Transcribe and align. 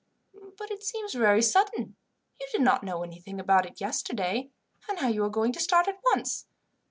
But 0.57 0.71
it 0.71 0.83
seems 0.83 1.13
very 1.13 1.43
sudden. 1.43 1.95
You 2.39 2.47
did 2.51 2.61
not 2.61 2.83
know 2.83 3.03
anything 3.03 3.39
about 3.39 3.67
it 3.67 3.79
yesterday, 3.79 4.49
and 4.89 4.99
now 4.99 5.09
you 5.09 5.23
are 5.23 5.29
going 5.29 5.51
to 5.51 5.59
start 5.59 5.87
at 5.87 5.99
once. 6.15 6.47